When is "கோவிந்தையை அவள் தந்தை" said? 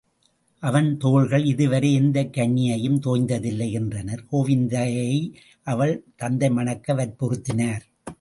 4.31-6.49